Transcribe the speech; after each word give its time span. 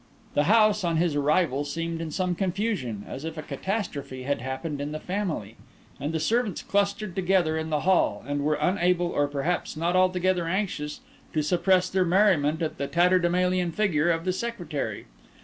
The 0.33 0.45
house, 0.45 0.83
on 0.83 0.97
his 0.97 1.15
arrival, 1.15 1.63
seemed 1.63 2.01
in 2.01 2.09
some 2.09 2.33
confusion, 2.33 3.05
as 3.07 3.23
if 3.23 3.37
a 3.37 3.43
catastrophe 3.43 4.23
had 4.23 4.41
happened 4.41 4.81
in 4.81 4.93
the 4.93 4.99
family; 4.99 5.57
and 5.99 6.11
the 6.11 6.19
servants 6.19 6.63
clustered 6.63 7.15
together 7.15 7.55
in 7.55 7.69
the 7.69 7.81
hall, 7.81 8.23
and 8.27 8.43
were 8.43 8.55
unable, 8.55 9.11
or 9.11 9.27
perhaps 9.27 9.77
not 9.77 9.95
altogether 9.95 10.47
anxious, 10.47 11.01
to 11.33 11.43
suppress 11.43 11.87
their 11.87 12.03
merriment 12.03 12.63
at 12.63 12.79
the 12.79 12.87
tatterdemalion 12.87 13.71
figure 13.71 14.09
of 14.09 14.25
the 14.25 14.33
secretary. 14.33 15.05